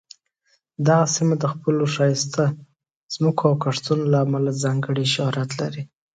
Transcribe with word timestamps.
دغه 0.87 1.05
سیمه 1.15 1.35
د 1.39 1.43
خپلو 1.53 1.83
ښایسته 1.95 2.43
ځمکو 3.13 3.43
او 3.49 3.55
کښتونو 3.63 4.03
له 4.11 4.17
امله 4.25 4.51
ځانګړې 4.63 5.05
شهرت 5.15 5.49
لري. 5.61 5.83